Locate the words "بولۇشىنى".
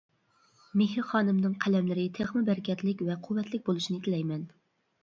3.71-4.07